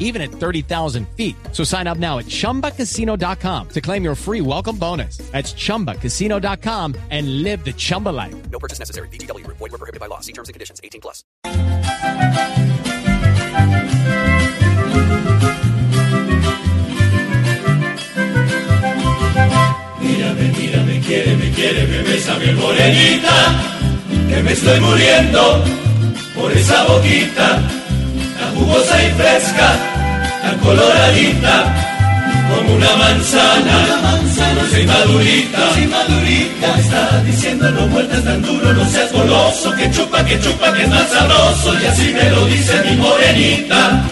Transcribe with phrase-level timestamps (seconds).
[0.00, 1.36] even at 30,000 feet.
[1.52, 5.18] So sign up now at chumbacasino.com to claim your free welcome bonus.
[5.30, 8.34] That's chumbacasino.com and live the Chumba life.
[8.50, 9.08] No purchase necessary.
[9.08, 9.46] BGW.
[9.46, 10.18] Void were prohibited by law.
[10.18, 10.80] See terms and conditions.
[10.82, 11.22] 18 plus.
[20.00, 23.60] Mírame, mírame, quiere, me quiere, me besa mi morenita,
[24.28, 25.64] que me estoy muriendo
[26.34, 27.62] por esa boquita,
[28.50, 29.76] tan jugosa y fresca,
[30.42, 31.64] tan coloradita,
[32.50, 38.24] como una manzana, una manzana, no soy madurita, soy madurita, me está diciendo no vueltas
[38.24, 42.12] tan duro, no seas goloso, que chupa, que chupa, que es más sabroso, y así
[42.12, 44.02] me lo dice mi morenita.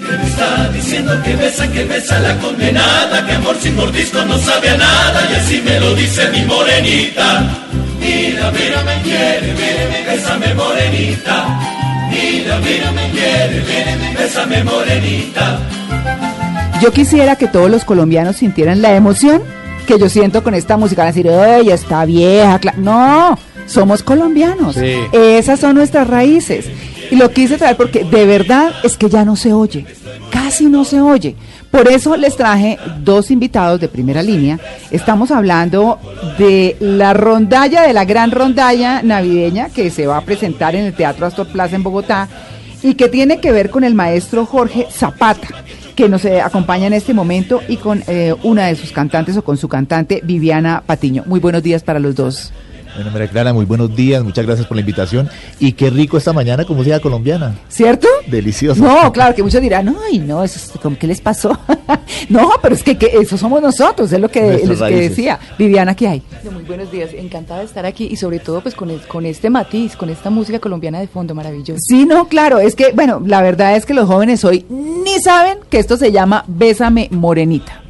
[0.00, 4.38] Que me está diciendo que besa, que besa la condenada, que amor sin mordisco no
[4.38, 7.44] sabe a nada, y así me lo dice mi morenita.
[8.00, 11.77] Mira, mira, me quiere, mírame, bésame morenita.
[12.10, 12.60] Mira,
[14.18, 15.60] bésame morenita.
[16.80, 19.42] Yo quisiera que todos los colombianos sintieran la emoción
[19.86, 21.02] que yo siento con esta música.
[21.02, 22.58] Van a decir, ella está vieja.
[22.60, 22.74] cla-".
[22.76, 24.76] No, somos colombianos.
[24.76, 24.94] Sí.
[25.12, 26.66] Esas son nuestras raíces.
[27.10, 29.86] Y lo quise traer porque de verdad es que ya no se oye.
[30.48, 31.36] Casi no se oye.
[31.70, 34.58] Por eso les traje dos invitados de primera línea.
[34.90, 35.98] Estamos hablando
[36.38, 40.94] de la rondalla, de la gran rondalla navideña que se va a presentar en el
[40.94, 42.30] Teatro Astor Plaza en Bogotá
[42.82, 45.48] y que tiene que ver con el maestro Jorge Zapata,
[45.94, 49.44] que nos eh, acompaña en este momento, y con eh, una de sus cantantes o
[49.44, 51.24] con su cantante Viviana Patiño.
[51.26, 52.54] Muy buenos días para los dos.
[52.98, 55.30] Bueno, María Clara, muy buenos días, muchas gracias por la invitación.
[55.60, 57.54] Y qué rico esta mañana con música colombiana.
[57.68, 58.08] ¿Cierto?
[58.26, 58.82] Delicioso.
[58.82, 61.56] No, claro, que muchos dirán, ay, no, eso es como, ¿qué les pasó?
[62.28, 65.38] no, pero es que, que eso somos nosotros, es lo que, lo que decía.
[65.56, 66.22] Viviana, ¿qué hay?
[66.52, 69.48] Muy buenos días, encantada de estar aquí y sobre todo pues con, el- con este
[69.48, 71.78] matiz, con esta música colombiana de fondo maravilloso.
[71.80, 75.58] Sí, no, claro, es que, bueno, la verdad es que los jóvenes hoy ni saben
[75.70, 77.80] que esto se llama Bésame Morenita.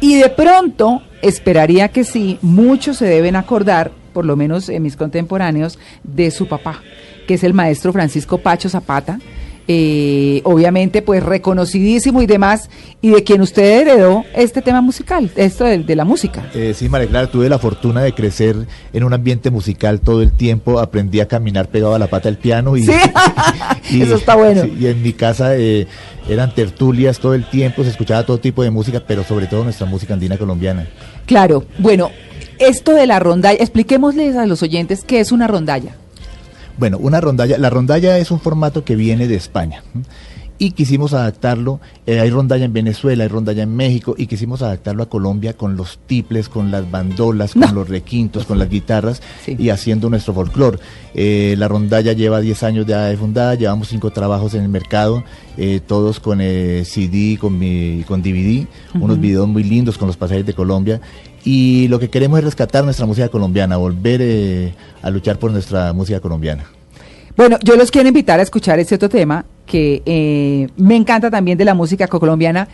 [0.00, 4.96] Y de pronto, esperaría que sí, muchos se deben acordar, por lo menos en mis
[4.96, 6.82] contemporáneos, de su papá,
[7.28, 9.20] que es el maestro Francisco Pacho Zapata,
[9.68, 12.68] eh, obviamente pues reconocidísimo y demás,
[13.00, 16.50] y de quien usted heredó este tema musical, esto de, de la música.
[16.52, 18.56] Eh, sí, María Clara, tuve la fortuna de crecer
[18.92, 20.80] en un ambiente musical todo el tiempo.
[20.80, 24.62] Aprendí a caminar pegado a la pata del piano y, Sí, eso está bueno.
[24.62, 25.86] sí, y en mi casa eh,
[26.28, 29.86] eran tertulias todo el tiempo, se escuchaba todo tipo de música, pero sobre todo nuestra
[29.86, 30.88] música andina colombiana.
[31.24, 32.10] Claro, bueno,
[32.58, 35.94] esto de la rondalla, expliquémosles a los oyentes qué es una rondalla.
[36.78, 39.82] Bueno, una rondalla, la rondalla es un formato que viene de España.
[40.60, 45.04] Y quisimos adaptarlo, eh, hay rondalla en Venezuela, hay rondalla en México, y quisimos adaptarlo
[45.04, 49.54] a Colombia con los tiples, con las bandolas, con los requintos, con las guitarras, Sí.
[49.56, 50.80] y haciendo nuestro folclore.
[51.14, 55.22] Eh, la rondalla lleva 10 años de, fundada, llevamos cinco trabajos en el mercado,
[55.56, 60.44] eh, todos con CD, con, mi, con DVD, unos videos muy lindos con los pasajes
[60.44, 61.00] de Colombia.
[61.44, 65.92] Y lo que queremos es rescatar nuestra música colombiana, volver eh, a luchar por nuestra
[65.92, 66.64] música colombiana.
[67.36, 71.56] Bueno, yo los quiero invitar a escuchar este otro tema que eh, me encanta también
[71.56, 72.66] de la música colombiana.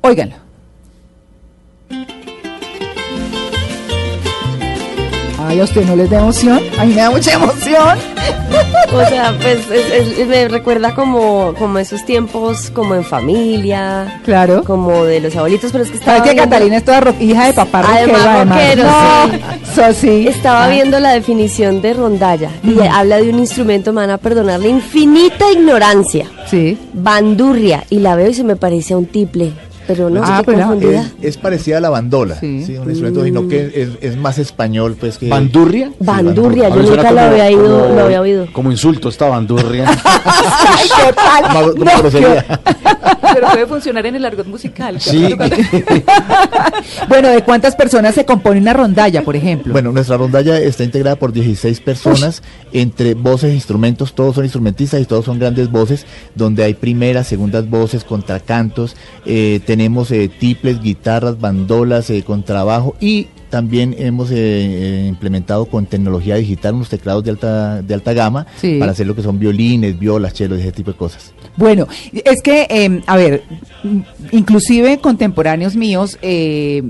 [0.00, 0.36] Óiganlo.
[5.38, 6.60] Ay, a usted no les da emoción.
[6.78, 8.17] A mí me da mucha emoción.
[8.92, 14.64] O sea, pues es- es- me recuerda como, como esos tiempos como en familia, Claro.
[14.64, 17.14] como de los abuelitos, pero es que estaba ¿Sabes que viendo- Catalina es toda ro-
[17.20, 19.28] hija de papá Además, rockero, además?
[19.28, 19.36] rockero,
[19.76, 20.26] no, eso sí.
[20.28, 24.18] Estaba Ah, viendo la definición de rondalla y habla de un instrumento, me van a
[24.18, 26.78] perdonar la infinita ignorancia, Sí.
[26.94, 29.52] bandurria, y la veo y se me parece a un tiple,
[29.88, 30.74] pero no, Ah, pero-.
[30.74, 32.62] Es, es parecida a la bandola, Sí.
[32.64, 32.76] sí.
[32.76, 35.28] un instrumento, sino que es, es más español, pues que...
[35.28, 35.90] ¿Bandurria?
[35.98, 38.46] Bandurria, yo nunca lo había ido, como- lo había oído.
[38.52, 39.86] Como insulto esta bandurria.
[40.24, 41.74] Ay, qué tal.
[41.74, 41.88] No.
[43.34, 45.00] Pero puede funcionar en el argot musical.
[45.00, 45.34] Sí.
[47.08, 49.72] Bueno, ¿de cuántas personas se compone una rondalla, por ejemplo?
[49.72, 52.42] Bueno, nuestra rondalla está integrada por 16 personas,
[52.72, 57.26] entre voces e instrumentos, todos son instrumentistas y todos son grandes voces, donde hay primeras,
[57.26, 58.96] segundas voces, contracantos,
[59.26, 65.86] eh, tenemos eh, tiples, guitarras, bandolas, eh, contrabajo y también hemos eh, eh, implementado con
[65.86, 68.78] tecnología digital unos teclados de alta, de alta gama Sí.
[68.80, 71.32] para hacer lo que son violines, violas, chelos, ese tipo de cosas.
[71.56, 73.44] Bueno, es que, eh, a ver,
[74.32, 76.82] inclusive contemporáneos míos, eh,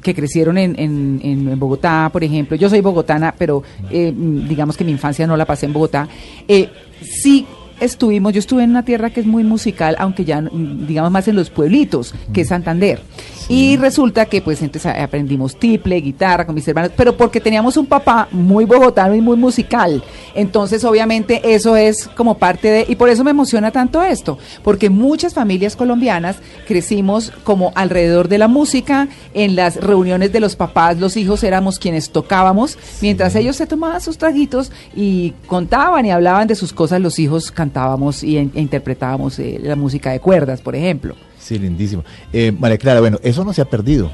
[0.00, 4.14] que crecieron en, en- en- Bogotá, por ejemplo, yo soy bogotana, pero eh,
[4.48, 6.08] digamos que mi infancia no la pasé en Bogotá,
[6.48, 6.70] eh,
[7.02, 7.44] sí
[7.80, 11.36] estuvimos, yo estuve en una tierra que es muy musical, aunque ya, digamos, más en
[11.36, 13.00] los pueblitos, que es Santander.
[13.48, 17.86] Y resulta que pues entonces aprendimos tiple, guitarra con mis hermanos, pero porque teníamos un
[17.86, 20.02] papá muy bogotano y muy musical.
[20.34, 24.90] Entonces obviamente eso es como parte de, y por eso me emociona tanto esto, porque
[24.90, 26.36] muchas familias colombianas
[26.66, 31.78] crecimos como alrededor de la música, en las reuniones de los papás, los hijos éramos
[31.78, 37.00] quienes tocábamos, mientras ellos se tomaban sus traguitos y contaban y hablaban de sus cosas,
[37.00, 41.14] los hijos cantábamos y, e interpretábamos eh, la música de cuerdas, por ejemplo.
[41.44, 42.04] Sí, lindísimo.
[42.32, 44.10] Eh, María Clara, bueno, eso no se ha perdido.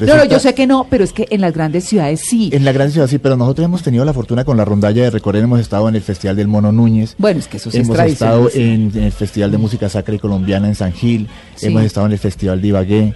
[0.00, 2.50] No, no, yo sé que no, pero es que en las grandes ciudades sí.
[2.52, 5.10] En la gran ciudad sí, pero nosotros hemos tenido la fortuna con la rondalla de
[5.10, 7.14] recorrer, hemos estado en el Festival del Mono Núñez.
[7.16, 10.18] Bueno, es que eso sí hemos estado en, en el Festival de Música Sacra y
[10.18, 11.66] Colombiana en San Gil, Sí.
[11.68, 13.14] hemos estado en el Festival de Ibagué.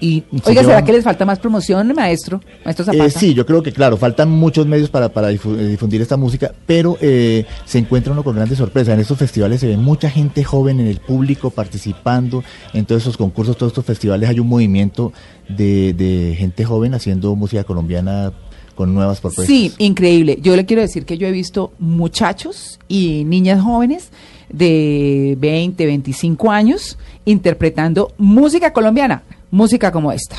[0.00, 2.40] Y se Oiga, ¿será que les falta más promoción, maestro?
[2.64, 3.06] Maestro Zapata.
[3.06, 6.52] Eh, sí, yo creo que claro, faltan muchos medios para, para eh, difundir esta música,
[6.66, 8.94] pero eh, se encuentra uno con grandes sorpresas.
[8.94, 13.16] En estos festivales se ve mucha gente joven en el público participando, en todos estos
[13.16, 15.12] concursos, todos estos festivales hay un movimiento
[15.48, 18.32] de, de gente joven haciendo música colombiana
[18.78, 19.46] con nuevas propuestas.
[19.46, 20.38] Sí, increíble.
[20.40, 24.10] Yo le quiero decir que yo he visto muchachos y niñas jóvenes
[24.50, 30.36] de 20, 25 años interpretando música colombiana, música como esta.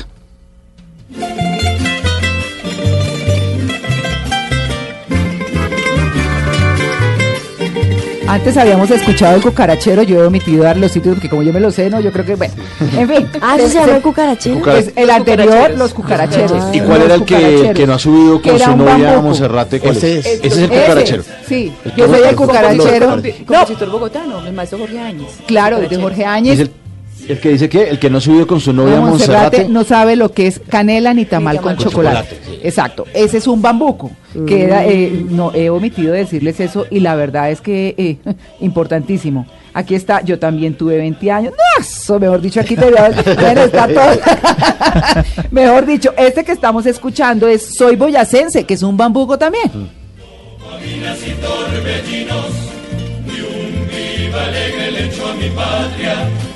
[8.28, 11.58] Antes habíamos escuchado el cucarachero, yo he omitido dar los sitios porque como yo me
[11.58, 12.54] lo sé, no, yo creo que bueno.
[12.96, 13.28] En fin.
[13.42, 14.60] Ah, ¿eso se llama el cucarachero?
[14.62, 16.52] Pues el anterior, los cucaracheros.
[16.52, 16.70] Ah.
[16.72, 19.22] ¿Y cuál era el que, que no ha subido Que con su novia bambuco.
[19.22, 19.80] Monserrate?
[19.80, 20.26] ¿Cuál Ese es?
[20.26, 20.40] es.
[20.44, 21.22] Ese es el cucarachero.
[21.48, 23.06] Sí, El yo soy el cucarachero.
[23.08, 25.28] Compositor, No, compositor bogotano, el maestro Jorge Áñez.
[25.46, 26.02] claro, de Cucarachero.
[26.02, 26.70] Jorge Áñez.
[27.28, 29.68] El, que dice que el que no ha subido con su novia No, Monserrate Monserrate.
[29.68, 32.38] no sabe lo que es canela ni tamal con con chocolate.
[32.62, 34.10] Exacto, ese es un bambuco.
[34.46, 38.18] Que era, eh, no he omitido decirles eso y la verdad es que eh,
[38.60, 39.46] importantísimo.
[39.72, 41.52] Aquí está, yo también tuve 20 años.
[41.52, 44.20] No, eso, mejor dicho, aquí te bueno, está todo.
[45.50, 49.70] mejor dicho, este que estamos escuchando es Soy Boyacense, que es un bambuco también.
[54.92, 56.49] ¿Le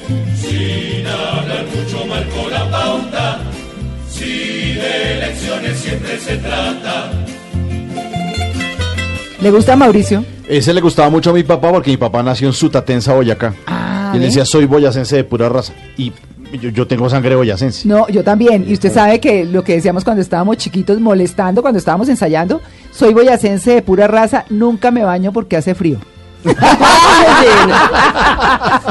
[9.51, 10.25] gusta a Mauricio?
[10.49, 13.55] Ese le gustaba mucho a mi papá porque mi papá nació en Sutatensa, Boyacá.
[13.67, 15.73] Ah, y él decía, soy boyacense de pura raza.
[15.97, 16.13] Y
[16.61, 17.87] yo, yo tengo sangre boyacense.
[17.89, 18.65] No, yo también.
[18.69, 22.61] Y usted sabe que lo que decíamos cuando estábamos chiquitos, molestando, cuando estábamos ensayando,
[22.91, 25.99] soy boyacense de pura raza, nunca me baño porque hace frío.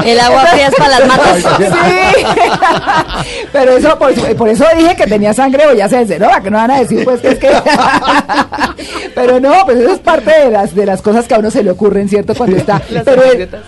[0.04, 1.38] El agua fría es para las matas.
[1.38, 2.24] Sí.
[3.52, 6.28] Pero eso, por, por eso dije que tenía sangre boyacense, ¿no?
[6.28, 7.50] ¿A que no van a decir, pues, que es que...
[9.14, 11.62] Pero no, pues eso es parte de las, de las cosas que a uno se
[11.62, 12.34] le ocurren, ¿cierto?
[12.34, 12.82] Cuando está...
[13.04, 13.22] Pero,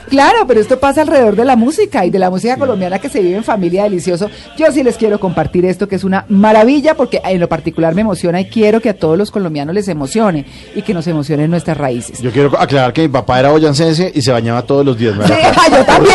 [0.09, 3.21] claro, pero esto pasa alrededor de la música y de la música colombiana que se
[3.21, 4.29] vive en familia delicioso.
[4.57, 8.01] Yo sí les quiero compartir esto, que es una maravilla, porque en lo particular me
[8.01, 10.45] emociona y quiero que a todos los colombianos les emocione
[10.75, 12.21] y que nos emocionen nuestras raíces.
[12.21, 15.17] Yo quiero aclarar que mi papá era boyacense y se bañaba todos los días.
[15.17, 15.37] ¿verdad?
[15.37, 16.15] Sí, ah, yo también.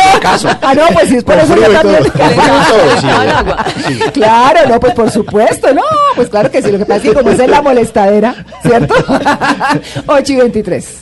[0.62, 2.02] Ah, no, pues sí, es por eso yo también.
[4.12, 5.82] Claro, no, pues por supuesto, no,
[6.16, 8.94] pues claro que sí, lo que pasa es que como esa es la molestadera, ¿cierto?
[10.06, 10.98] 8 y 23.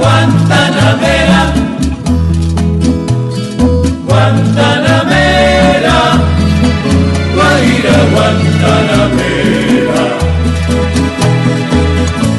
[0.00, 1.40] Guantanamera,
[4.06, 5.98] Guantanamera,
[7.34, 10.02] Guajira, Guantanamera.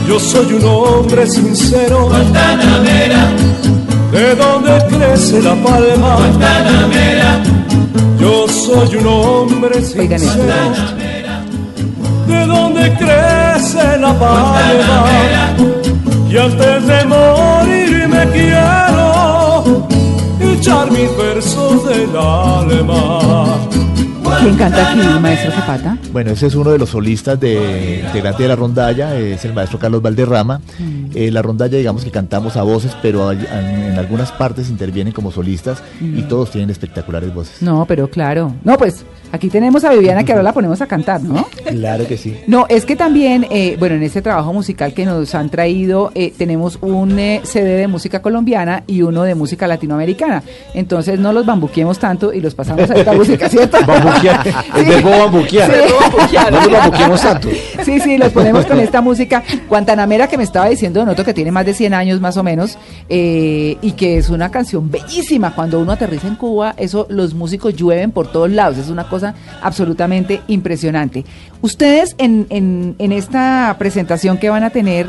[0.08, 3.24] Yo soy un hombre sincero, Guantanamera,
[4.12, 6.15] de donde crece la palma.
[6.15, 7.32] Guantanamera,
[8.20, 10.74] Yo soy un hombre sincero,
[12.27, 15.80] de donde crece la palma.
[16.31, 19.88] Y antes de morir me quiero
[20.39, 23.57] echar mis versos del alma.
[24.39, 25.97] ¿Quién canta aquí, maestro Zapata?
[26.13, 29.77] Bueno, ese es uno de los solistas de integrante de la rondalla, es el maestro
[29.77, 30.61] Carlos Valderrama.
[31.13, 35.11] Eh, la rondalla, digamos que cantamos a voces, pero hay- en, en algunas partes intervienen
[35.13, 37.61] como solistas y todos tienen espectaculares voces.
[37.61, 38.53] No, pero claro.
[38.63, 41.47] No, pues Aquí tenemos a Viviana que ahora la ponemos a cantar, ¿no?
[41.65, 42.38] Claro que sí.
[42.47, 46.33] No, es que también, eh, bueno, en este trabajo musical que nos han traído, eh,
[46.38, 50.43] tenemos un eh, CD de música colombiana y uno de música latinoamericana.
[50.73, 53.77] Entonces no los bambuquemos tanto y los pasamos a esta música, ¿cierto?
[53.88, 54.47] Bambuquear.
[54.75, 55.71] El verbo bambuquear.
[55.71, 56.38] Sí.
[56.51, 57.50] No nos bambuquemos tanto.
[57.83, 59.43] Sí, sí, los ponemos con esta música.
[59.69, 62.77] Guantanamera que me estaba diciendo, noto que tiene más de 100 años más o menos,
[63.09, 65.53] eh, y que es una canción bellísima.
[65.55, 68.77] Cuando uno aterriza en Cuba, eso los músicos llueven por todos lados.
[68.77, 69.20] Es una cosa
[69.61, 71.25] absolutamente impresionante.
[71.61, 75.07] Ustedes en, en, en esta presentación que van a tener,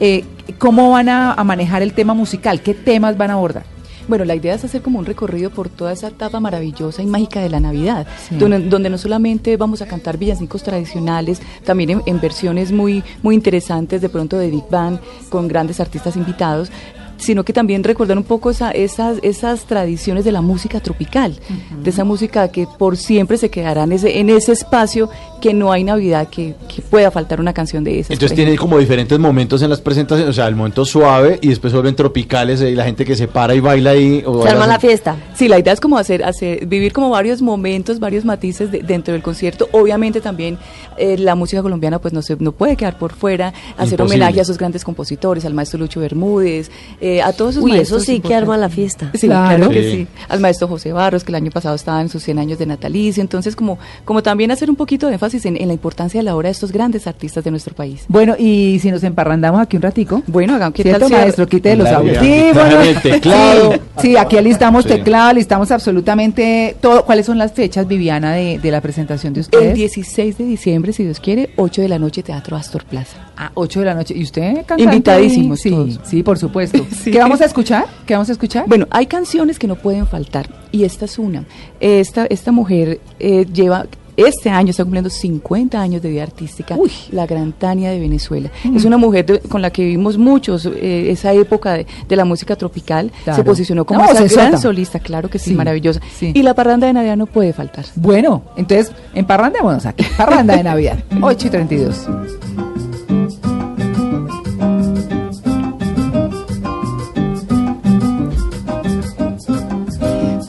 [0.00, 0.24] eh,
[0.58, 2.60] ¿cómo van a, a manejar el tema musical?
[2.60, 3.64] ¿Qué temas van a abordar?
[4.08, 7.40] Bueno, la idea es hacer como un recorrido por toda esa etapa maravillosa y mágica
[7.40, 8.36] de la Navidad, Sí.
[8.36, 13.34] donde, donde no solamente vamos a cantar villancicos tradicionales, también en, en versiones muy, muy
[13.34, 16.70] interesantes, de pronto de Big Bang, con grandes artistas invitados,
[17.16, 21.38] sino que también recordar un poco esa- esas, esas tradiciones de la música tropical,
[21.82, 25.08] de esa música que por siempre se quedará en ese, en ese espacio
[25.40, 28.10] que no hay Navidad que, que pueda faltar una canción de esas.
[28.12, 31.72] Entonces tiene como diferentes momentos en las presentaciones, o sea, el momento suave y después
[31.72, 34.22] vuelven tropicales eh, y la gente que se para y baila ahí.
[34.26, 35.16] o Se arma la fiesta.
[35.34, 39.12] Sí, la idea es como hacer, hacer vivir como varios momentos, varios matices de- dentro
[39.12, 39.68] del concierto.
[39.72, 40.58] Obviamente también
[40.96, 44.02] eh, la música colombiana pues no se no puede quedar por fuera, hacer Imposible.
[44.24, 47.76] homenaje a sus grandes compositores, al maestro Lucho Bermúdez, eh, a todos esos Uy, eso
[47.96, 49.10] maestros sí que arma la fiesta.
[49.14, 49.56] Sí, Claro.
[49.56, 49.90] claro, que Sí.
[49.90, 50.06] sí.
[50.28, 53.20] Al maestro José Barros, que el año pasado estaba en sus 100 años de natalicio.
[53.20, 56.34] Entonces, como, como también hacer un poquito de énfasis en, en la importancia de la
[56.36, 58.04] obra de estos grandes artistas de nuestro país.
[58.08, 60.22] Bueno, y si nos emparrandamos aquí un ratico.
[60.26, 61.46] Bueno, hagamos que ¿Cierto, tal maestro?
[61.46, 62.86] Quite de los audífonos.
[62.86, 63.72] El teclado.
[63.72, 64.90] Sí, sí, aquí alistamos Sí.
[64.90, 67.04] teclado, alistamos absolutamente todo.
[67.04, 69.64] ¿Cuáles son las fechas, Viviana, de, de la presentación de ustedes?
[69.70, 73.32] El 16 de diciembre, si Dios quiere, 8 de la noche, Teatro Astor Plaza.
[73.36, 74.14] A 8 de la noche.
[74.16, 74.82] ¿Y usted cantante?
[74.84, 76.00] Invitadísimos Sí, todos.
[76.04, 76.86] sí, por supuesto.
[76.96, 77.10] Sí.
[77.10, 77.84] ¿Qué vamos a escuchar?
[78.06, 78.64] ¿Qué vamos a escuchar?
[78.66, 81.44] Bueno, hay canciones que no pueden faltar y esta es una.
[81.80, 86.90] Esta, esta mujer eh, lleva, este año está cumpliendo 50 años de vida artística, Uy.
[87.12, 88.50] la gran Tania de Venezuela.
[88.74, 92.24] Es una mujer de- con la que vivimos muchos, eh, esa época de, de la
[92.24, 93.12] música tropical.
[93.24, 93.36] Claro.
[93.36, 96.00] Se posicionó como No, esa gran solista, claro que sí, Sí, maravillosa.
[96.18, 96.32] sí.
[96.34, 97.84] Y la parranda de Navidad no puede faltar.
[97.94, 100.04] Bueno, entonces, emparrandémonos aquí.
[100.16, 102.06] Parranda de Navidad, 8 y 32.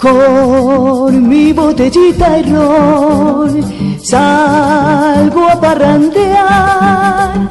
[0.07, 3.61] Con mi botellita de ron
[4.01, 7.49] salgo a parrandear.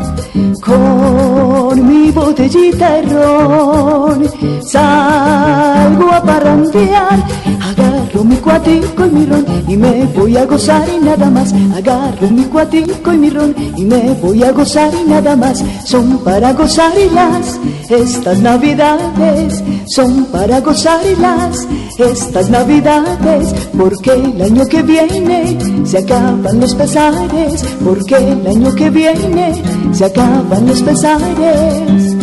[0.66, 4.28] Con mi botellita de ron
[4.61, 7.25] salgo a parrandear.
[7.62, 11.54] Agarro mi cuatico y mi ron y me voy a gozar y nada más.
[11.73, 15.62] Agarro mi cuatico y mi ron y me voy a gozar y nada más.
[15.85, 21.68] Son para gozar y las estas navidades son para gozar y las
[21.99, 28.90] estas navidades porque el año que viene se acaban los pesares porque el año que
[28.90, 32.16] viene se acaban pesares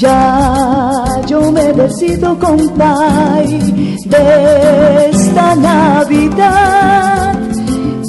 [0.00, 3.58] Ya yo me decido, compay,
[4.04, 7.34] de esta Navidad.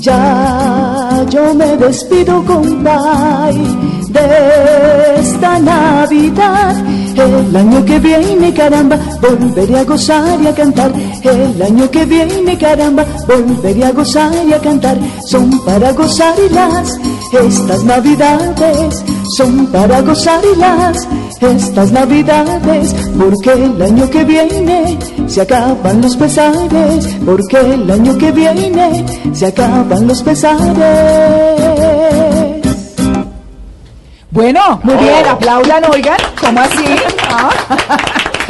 [0.02, 3.56] Ya yo me despido, compay,
[4.10, 6.76] de esta Navidad.
[7.16, 10.92] El año que viene, caramba, volveré a gozar y a cantar.
[11.24, 14.98] El año que viene, caramba, volveré a gozar y a cantar.
[15.28, 17.00] Son para gozar y las
[17.44, 19.04] estas navidades
[19.36, 21.08] son para gozar y las
[21.42, 28.32] estas navidades porque el año que viene se acaban los pesares porque el año que
[28.32, 30.76] viene se acaban los pesares
[34.36, 36.84] Bueno, muy bien, aplaudan, oigan, ¿cómo así?
[37.30, 37.50] Ah.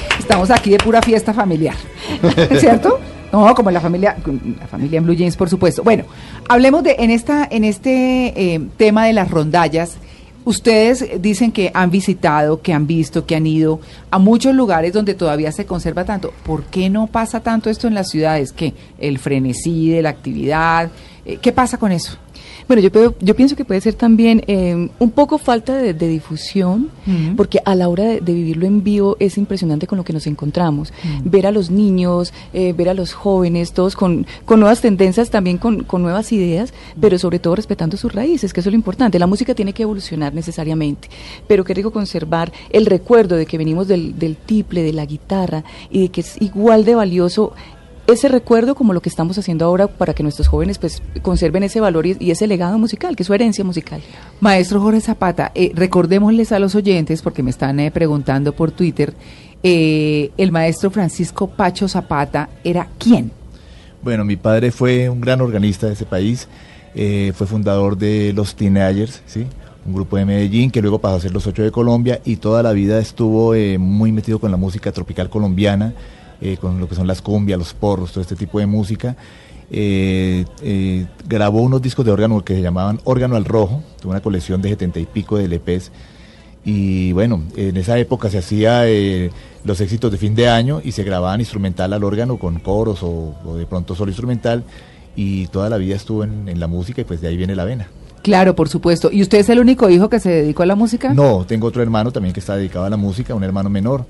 [0.20, 1.76] Estamos aquí de pura fiesta familiar,
[2.60, 3.00] ¿cierto?
[3.32, 4.18] No, como la familia,
[4.60, 5.84] la familia en Blue Jeans, por supuesto.
[5.84, 6.06] Bueno,
[6.50, 9.98] hablemos de en esta, en este eh, tema de las rondallas.
[10.44, 15.14] Ustedes dicen que han visitado, que han visto, que han ido a muchos lugares donde
[15.14, 16.34] todavía se conserva tanto.
[16.44, 18.54] ¿Por qué no pasa tanto esto en las ciudades?
[18.54, 18.74] ¿Qué?
[18.98, 20.90] El frenesí de la actividad.
[21.28, 22.18] Eh, ¿Qué pasa con eso?
[22.68, 26.90] Bueno, yo, yo pienso que puede ser también eh, un poco falta de, de difusión,
[27.38, 30.26] porque a la hora de, de vivirlo en vivo es impresionante con lo que nos
[30.26, 30.92] encontramos.
[31.24, 35.60] Ver a los niños, eh, ver a los jóvenes, todos con, con nuevas tendencias, también
[35.60, 39.20] con, con nuevas ideas, pero sobre todo respetando sus raíces, que eso es lo importante.
[39.20, 41.08] La música tiene que evolucionar necesariamente,
[41.48, 45.64] pero qué rico conservar el recuerdo de que venimos del, del tiple, de la guitarra,
[45.92, 47.54] y de que es igual de valioso
[48.08, 51.80] ese recuerdo como lo que estamos haciendo ahora para que nuestros jóvenes pues conserven ese
[51.80, 54.02] valor y, y ese legado musical, que es su herencia musical.
[54.40, 59.14] Maestro Jorge Zapata, eh, recordémosles a los oyentes, porque me están eh, preguntando por Twitter,
[59.68, 63.32] eh, el maestro Francisco Pacho Zapata era quién?
[64.04, 66.48] Bueno, mi padre fue un gran organista de ese país,
[66.94, 69.48] eh, fue fundador de los Teenagers, ¿sí?
[69.84, 72.62] un grupo de Medellín que luego pasó a ser los ocho de Colombia y toda
[72.62, 75.96] la vida estuvo eh, muy metido con la música tropical colombiana,
[76.42, 79.16] eh, con lo que son las cumbias, los porros, todo este tipo de música.
[79.72, 84.22] Eh, eh, grabó unos discos de órgano que se llamaban Órgano al Rojo, tuvo una
[84.22, 85.92] colección de setenta y pico de LPs.
[86.64, 89.30] Y bueno, en esa época se hacía eh,
[89.64, 93.36] los éxitos de fin de año y se grababan instrumental al órgano con coros o,
[93.46, 94.64] o de pronto solo instrumental.
[95.16, 97.66] Y toda la vida estuvo en, en la música y pues de ahí viene la
[97.66, 97.88] vena.
[98.24, 99.12] Claro, por supuesto.
[99.12, 101.14] ¿Y usted es el único hijo que se dedicó a la música?
[101.14, 104.06] No, tengo otro hermano también que está dedicado a la música, un hermano menor.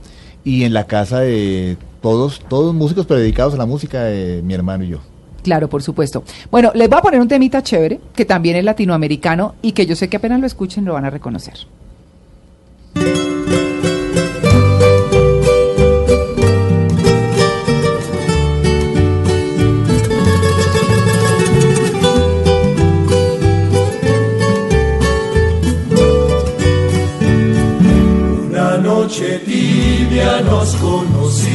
[0.46, 4.54] Y en la casa de todos, todos músicos, pero dedicados a la música, eh, mi
[4.54, 5.00] hermano y yo.
[5.42, 6.24] Claro, por supuesto.
[6.52, 9.96] Bueno, les voy a poner un temita chévere, que también es latinoamericano y que yo
[9.96, 11.56] sé que apenas lo escuchen lo van a reconocer.
[28.52, 31.55] Una noche tibia nos conocimos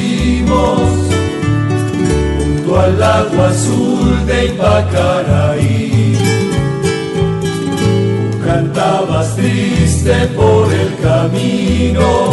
[2.30, 6.16] junto al lago azul de Ipacaraí.
[8.30, 12.30] Tú cantabas triste por el camino,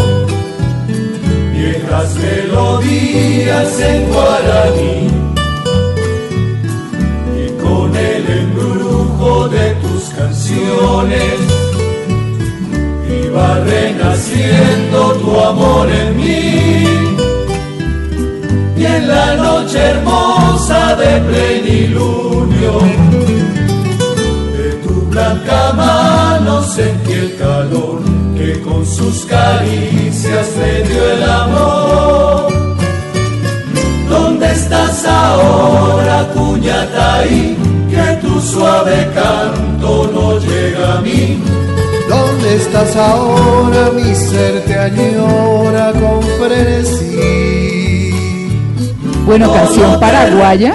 [1.53, 5.07] viejas melodías en guaraní.
[7.39, 11.33] Y con el embrujo de tus canciones
[13.25, 17.16] iba renaciendo tu amor en mí.
[18.77, 22.79] Y en la noche hermosa de plenilunio,
[24.55, 28.01] de tu blanca mano sentí el calor
[28.37, 32.53] que con sus caricias me dio el amor.
[34.07, 37.57] ¿Dónde estás ahora, cuñataí?
[37.89, 41.41] Que tu suave canto no llega a mí.
[42.07, 43.89] ¿Dónde estás ahora?
[43.95, 47.36] Mi ser te añora con frenesí.
[49.27, 50.73] Bueno, canción paraguaya.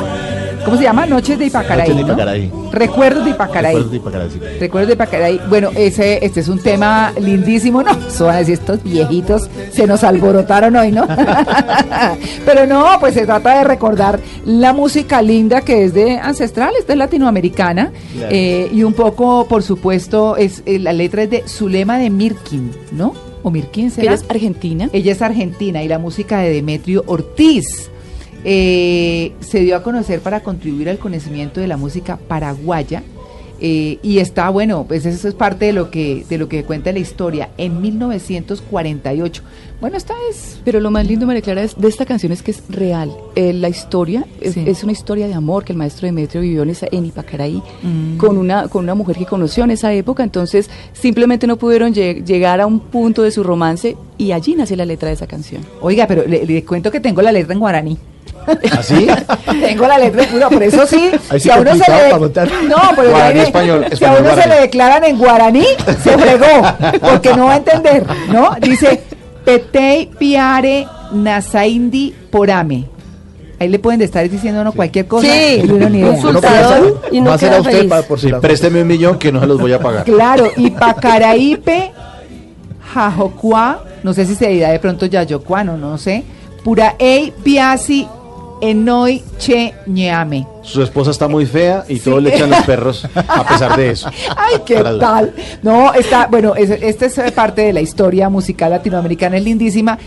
[0.66, 1.06] ¿Cómo se llama?
[1.06, 1.88] Noches de Ipacaraí.
[1.88, 2.08] Noches de ¿no?
[2.12, 2.52] Ipacaraí.
[2.70, 3.74] Recuerdos de Ipacaraí.
[3.74, 4.38] Recuerdos de Ipacaraí, sí.
[4.60, 5.40] Recuerdos de Ipacaraí.
[5.48, 7.90] Bueno, ese, este es un tema lindísimo, ¿no?
[7.92, 11.08] Eso van a decir, estos viejitos se nos alborotaron hoy, ¿no?
[12.44, 16.86] Pero no, pues se trata de recordar la música linda que es de ancestral, es
[16.86, 17.90] de latinoamericana.
[18.12, 18.28] Claro.
[18.30, 22.70] eh, y un poco, por supuesto, es eh, la letra es de Zulema de Mirkin,
[22.92, 23.14] ¿no?
[23.42, 24.12] O Mirkin, ¿será?
[24.12, 24.90] ella es argentina.
[24.92, 27.88] Ella es argentina y la música de Demetrio Ortiz.
[28.44, 33.02] Eh, se dio a conocer para contribuir al conocimiento de la música paraguaya
[33.64, 36.90] eh, y está bueno, pues eso es parte de lo que de lo que cuenta
[36.92, 39.42] la historia en 1948.
[39.80, 42.52] Bueno, esta es Pero lo más lindo, María Clara, es, de esta canción es que
[42.52, 43.12] es real.
[43.34, 44.62] Eh, la historia es, Sí.
[44.66, 48.16] es una historia de amor que el maestro Demetrio vivió en, esa, en Ipacaraí Mm.
[48.16, 50.22] con, una, con una mujer que conoció en esa época.
[50.22, 54.76] Entonces, simplemente no pudieron lleg- llegar a un punto de su romance y allí nace
[54.76, 55.62] la letra de esa canción.
[55.80, 57.98] Oiga, pero le, le cuento que tengo la letra en guaraní.
[58.78, 59.06] ¿Así?
[59.46, 61.10] Tengo la letra, bueno, por eso sí.
[61.30, 64.34] Ahí sí si a uno se le no, pero Guaraní, ahí- español, si a uno
[64.34, 65.64] se le declaran en guaraní,
[66.02, 66.46] se fregó,
[67.00, 68.50] porque no va a entender, ¿no?
[68.60, 69.02] Dice
[69.44, 72.86] Petei piare nasaindi porame.
[73.60, 76.10] Ahí le pueden estar diciendo no cualquier cosa Sí, y uno ni idea.
[76.10, 77.88] un sultador y no queda usted feliz.
[77.90, 80.02] para, por si Sí, présteme un millón que no se los voy a pagar.
[80.04, 81.92] Claro, y Pacaraípe,
[82.92, 86.24] Jajocua, no sé si se dirá de pronto Yayocuano, no sé.
[86.64, 88.06] Pura ei piasi
[88.62, 90.46] enoi che ñeame.
[90.62, 94.08] Su esposa está muy fea y todos le echan los perros a pesar de eso.
[94.36, 95.34] Ay, qué Para- tal.
[95.62, 99.98] No, está, bueno, es- esta es parte de la historia musical latinoamericana, es lindísima.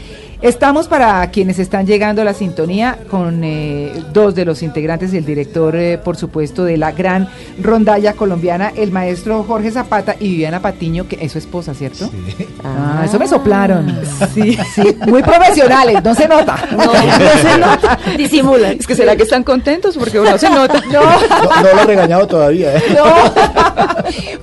[0.42, 5.18] Estamos para quienes están llegando a la sintonía con eh, dos de los integrantes y
[5.18, 7.30] el director, eh, por supuesto, de la gran
[7.62, 12.10] rondalla colombiana, el maestro Jorge Zapata y Viviana Patiño, que es su esposa, ¿cierto?
[12.64, 14.00] Ah, eso me soplaron.
[14.34, 16.58] Sí, sí, muy profesionales, no se nota.
[16.72, 18.00] No, no se nota.
[18.18, 18.78] Disimulan.
[18.80, 20.82] Es que será que están contentos porque no se nota.
[20.92, 21.02] No.
[21.02, 22.76] No, no lo he regañado todavía.
[22.76, 22.84] ¿eh?
[22.96, 23.06] No.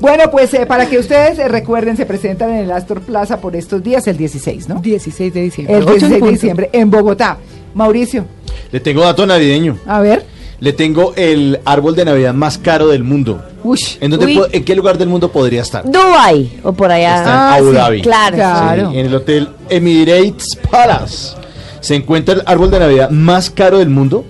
[0.00, 3.56] bueno, pues eh, para que ustedes eh, recuerden, se presentan en el Astor Plaza por
[3.56, 4.80] estos días, el 16, ¿no?
[4.80, 5.76] 16 de diciembre.
[5.76, 7.38] El ocho en 16 de diciembre en Bogotá.
[7.74, 8.24] Mauricio,
[8.70, 9.78] Le tengo dato navideño.
[9.86, 10.24] a ver.
[10.60, 13.42] Le tengo el árbol de Navidad más caro del mundo.
[13.64, 13.96] Ush.
[14.00, 14.40] ¿En, dónde Uy.
[14.52, 15.84] ¿En qué lugar del mundo podría estar?
[15.90, 17.16] Dubai o por allá.
[17.16, 18.02] Está en Ah, Abu sí, Dhabi.
[18.02, 18.36] Claro.
[18.36, 18.90] Claro.
[18.92, 21.34] Sí, en el hotel Emirates Palace
[21.80, 24.24] se encuentra el árbol de Navidad más caro del mundo.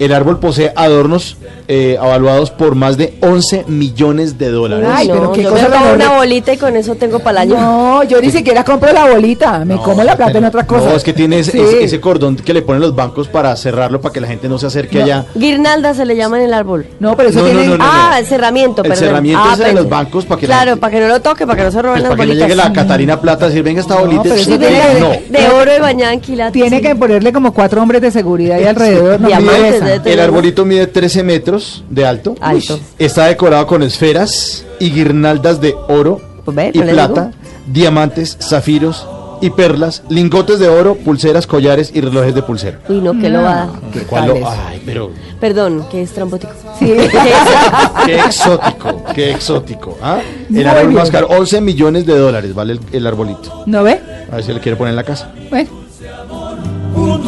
[0.00, 1.36] El árbol posee adornos
[1.68, 4.88] eh, avaluados por más de 11 millones de dólares.
[4.92, 7.52] Ay, no, pero qué yo cosa me una bolita y con eso tengo para el
[7.52, 7.60] año.
[7.60, 10.86] No, yo ni siquiera compro la bolita, me como la plata en otra cosa.
[10.88, 11.58] No, es que tiene ese, Sí.
[11.60, 14.58] ese- ese cordón que le ponen los bancos para cerrarlo, para que la gente no
[14.58, 15.04] se acerque No.
[15.04, 15.26] allá.
[15.34, 16.86] Guirnalda se le llama en el árbol.
[16.98, 17.66] No, pero eso No, no, tiene...
[17.68, 17.84] no, no.
[17.86, 19.04] ah, el cerramiento, El perdón.
[19.06, 21.20] cerramiento Ah, ese de los bancos para que la Claro, gente- para que no lo
[21.20, 22.48] toque, para que no se roben Pues las para que no bolitas.
[22.48, 24.22] llegue la Catarina Plata a decir, venga esta bolita.
[24.22, 25.08] pero eso Sí, tiene no.
[25.10, 26.52] De oro y bañada en quilates.
[26.54, 29.20] Tiene que ponerle como cuatro hombres de seguridad ahí alrededor.
[29.20, 30.18] No Diamantes, tener.
[30.18, 32.34] El arbolito mide 13 metros de alto.
[32.40, 32.74] Alto.
[32.74, 32.80] Uy.
[32.98, 37.36] Está decorado con esferas y guirnaldas de oro Pues ve, y ¿no le plata, digo?
[37.66, 39.06] diamantes, zafiros
[39.42, 42.78] y perlas, lingotes de oro, pulseras, collares y relojes de pulsera.
[42.90, 43.70] Uy, no, que lo va.
[43.90, 44.48] ¿Qué ¿Cuál lo-?
[44.48, 46.52] Ay, pero Perdón, que es trambótico.
[46.78, 46.94] Sí.
[48.06, 49.96] qué exótico, qué exótico.
[50.02, 50.20] ¿ah?
[50.54, 53.62] El árbol más caro, 11 millones de dólares vale el, el arbolito.
[53.66, 53.98] ¿No ve?
[54.30, 55.32] A ver si le quiere poner en la casa.
[55.48, 55.70] Bueno.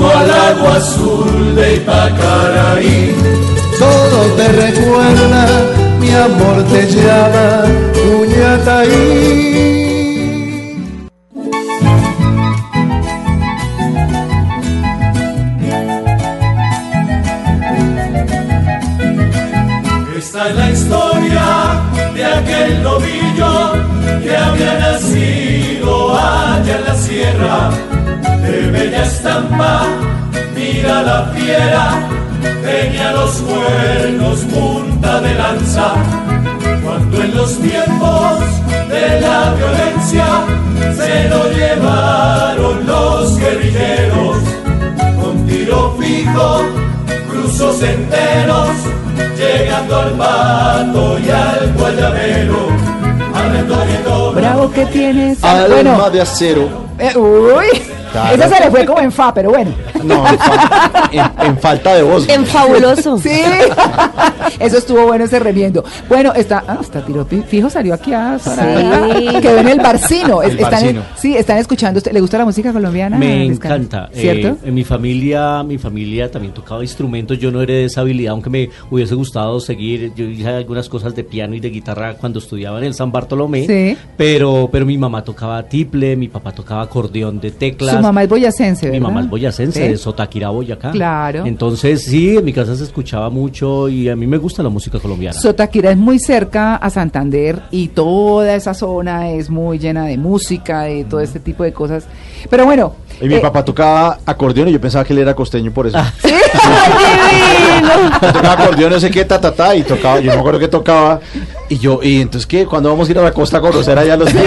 [0.02, 3.14] Junto al agua azul de Ipacaraí.
[3.78, 5.46] Todo te recuerda,
[6.00, 7.64] mi amor te llama,
[8.20, 9.72] Uñataí.
[20.16, 21.44] Esta es la historia
[22.14, 23.72] de aquel novillo
[24.22, 27.70] que había nacido allá en la sierra,
[28.62, 29.83] de bella estampa,
[30.55, 31.85] mira la fiera,
[32.62, 35.94] tenía los cuernos punta de lanza,
[36.85, 38.38] cuando en los tiempos
[38.88, 40.27] de la violencia
[40.96, 44.37] se lo llevaron los guerrilleros,
[45.20, 46.62] con tiro fijo,
[47.31, 48.68] cruzos enteros,
[49.37, 52.68] llegando al pato y al guayabero,
[53.35, 54.33] al.
[54.35, 55.42] Bravo que tienes.
[55.42, 56.68] Alma Bueno, de acero.
[56.98, 57.91] eh, uy.
[58.12, 58.35] Claro.
[58.35, 59.72] Esa se le fue como en fa, pero bueno.
[60.04, 62.28] No, en, fa- en- en falta de voz.
[62.28, 63.18] En fabuloso.
[63.22, 63.30] Sí.
[64.58, 65.84] Eso estuvo bueno ese remiendo.
[66.08, 68.50] Bueno, está, ah, está tiro pi- fijo, salió aquí a Sí.
[69.40, 70.42] Quedó en el barcino.
[70.42, 71.02] El están, barcino.
[71.16, 71.98] sí, están escuchando.
[71.98, 73.16] ¿Usted- ¿Le gusta la música colombiana?
[73.18, 74.08] Me encanta.
[74.12, 74.48] ¿Cierto?
[74.48, 77.38] Eh, en mi familia, mi familia también tocaba instrumentos.
[77.38, 80.12] Yo no heredé esa habilidad, aunque me hubiese gustado seguir.
[80.16, 83.66] Yo hice algunas cosas de piano y de guitarra cuando estudiaba en el San Bartolomé.
[83.66, 83.96] Sí.
[84.16, 87.96] Pero, pero mi mamá tocaba tiple, mi papá tocaba acordeón de teclas.
[87.96, 89.08] Su mamá es boyacense, Mi ¿verdad?
[89.08, 89.91] mamá es boyacense, ¿Sí?
[89.92, 90.90] De Boyacá.
[90.90, 91.46] Claro.
[91.46, 94.98] Entonces, sí, en mi casa se escuchaba mucho y a mí me gusta la música
[94.98, 95.38] colombiana.
[95.38, 100.83] Sotaquira es muy cerca a Santander y toda esa zona es muy llena de música,
[100.83, 102.07] de todo este tipo de cosas.
[102.48, 102.94] Pero bueno.
[103.20, 105.98] Y mi eh, papá tocaba acordeón y yo pensaba que él era costeño por eso.
[106.22, 106.35] ¿Sí?
[108.20, 110.68] tocaba acordeón, no sé qué, ta, ta, ta, y tocaba, yo no me acuerdo que
[110.68, 111.20] tocaba.
[111.68, 112.66] Y yo, y entonces, ¿qué?
[112.66, 114.44] ¿Cuándo vamos a ir a la costa a conocer allá los días?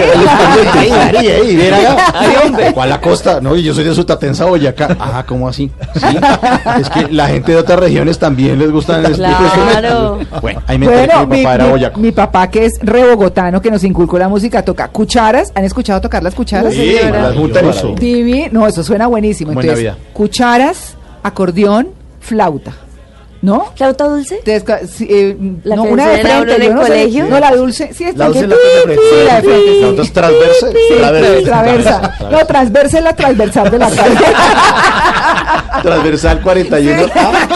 [0.80, 2.72] ¡Ey, Ari, ey, ven acá!
[2.72, 3.40] ¿Cuál la costa?
[3.40, 4.96] No, y yo soy de Sutatensa, Boyacá.
[5.00, 5.70] Ah, ¿cómo así?
[5.94, 6.16] Sí,
[6.80, 10.20] es que la gente de otras regiones también les gustan tipo de Claro.
[10.40, 11.98] Bueno, ahí me enteré Bueno, que mi papá era Boyacá.
[11.98, 15.50] mi papá que es re bogotano, que nos inculcó la música, toca cucharas.
[15.56, 16.72] ¿Han escuchado tocar las cucharas?
[16.74, 17.94] Sí, las juntan eso.
[17.98, 19.52] Divi, no, eso suena buenísimo.
[19.52, 19.98] Buena Entonces, vida.
[20.14, 21.88] cucharas, acordeón,
[22.20, 22.72] flauta.
[23.46, 23.66] ¿No?
[23.76, 24.40] ¿Flauta dulce?
[24.88, 26.88] Sí, eh, ¿La no, una de frente, en el no sé.
[26.88, 27.26] colegio?
[27.28, 29.02] No, la dulce, sí, está La dulce que- es la de frente.
[29.08, 29.80] Sí, la de frente, sí.
[29.82, 30.66] La otra es transversa.
[30.72, 32.14] Sí, Transversa.
[32.28, 34.16] No, transversa es la transversal de la calle.
[35.82, 37.06] Transversal 41.
[37.14, 37.46] Ah,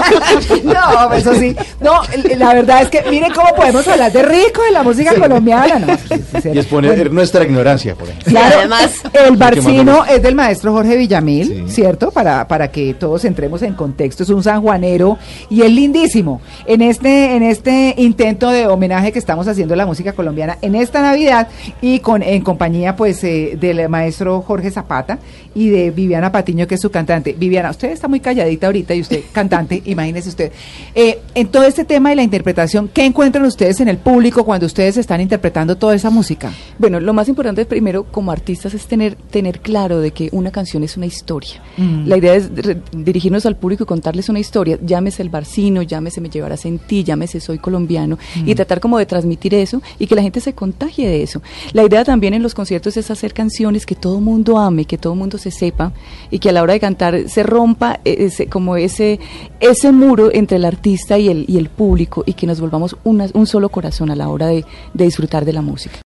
[1.08, 1.56] No, eso sí.
[1.80, 2.02] No,
[2.38, 5.78] la verdad es que miren cómo podemos hablar de rico de la música colombiana.
[5.78, 6.48] No, sí, sí, sí.
[6.54, 8.30] y exponer nuestra ignorancia, por ejemplo.
[8.30, 12.10] Claro, además- el barcino es del maestro Jorge Villamil, ¿cierto?
[12.10, 14.22] Para, para que todos entremos en contexto.
[14.22, 16.40] Es un sanjuanero y es lindísimo.
[16.66, 20.74] En este, en este intento de homenaje que estamos haciendo a la música colombiana en
[20.74, 21.48] esta Navidad
[21.80, 25.18] y con en compañía pues eh, del maestro Jorge Zapata
[25.54, 27.34] y de Viviana Patiño, que es su cantante.
[27.38, 30.52] Viviana, usted está muy calladita ahorita y usted cantante, imagínese usted.
[30.94, 34.66] Eh, en todo este tema de la interpretación, ¿qué encuentran ustedes en el público cuando
[34.66, 36.52] ustedes están interpretando toda esa música?
[36.78, 40.84] Bueno, lo más importante primero como artistas es tener, tener claro de que una canción
[40.84, 41.62] es una historia.
[41.76, 42.06] Mm.
[42.06, 42.50] La idea es
[42.92, 44.78] dirigirnos al público y contarles una historia.
[44.82, 49.06] Llámese el barcino, llámese me llevarás en ti, llámese soy colombiano y tratar como de
[49.06, 51.42] transmitir eso y que la gente se contagie de eso.
[51.72, 55.14] La idea también en los conciertos es hacer canciones que todo mundo ame, que todo
[55.14, 55.92] mundo se sepa
[56.30, 59.18] y que a la hora de cantar se rompa eh, ese, como ese,
[59.60, 63.28] ese muro entre el artista y el, y el público y que nos volvamos una-
[63.34, 65.96] un solo corazón a la hora de, de disfrutar de la música.